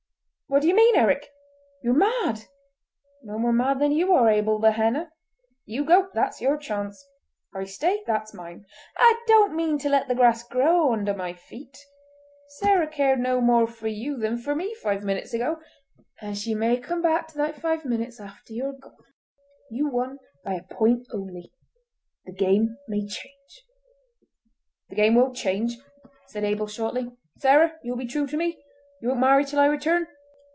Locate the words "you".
0.67-0.75, 1.81-1.91, 3.93-4.13, 5.63-5.85, 13.87-14.17, 19.69-19.87, 29.01-29.07